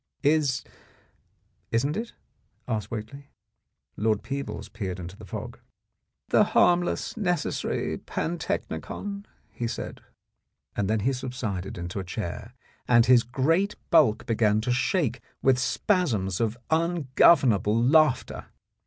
"Is— 0.37 0.63
isn't 1.69 1.95
it?" 1.95 2.13
asked 2.67 2.89
Whately. 2.89 3.25
Lord 3.95 4.23
Peebles 4.23 4.67
peered 4.67 4.99
into 4.99 5.15
the 5.15 5.27
fog. 5.27 5.59
"The 6.29 6.43
harmless, 6.43 7.15
necessary 7.15 7.99
pantechnicon," 7.99 9.25
he 9.51 9.67
said. 9.67 10.01
Then 10.75 11.01
he 11.01 11.13
subsided 11.13 11.77
into 11.77 11.99
a 11.99 12.03
chair 12.03 12.55
and 12.87 13.05
his 13.05 13.21
great 13.21 13.75
bulk 13.91 14.25
began 14.25 14.59
to 14.61 14.71
shake 14.71 15.21
with 15.43 15.59
spasms 15.59 16.41
of 16.41 16.57
ungovernable 16.71 17.79
laughter. 17.79 18.47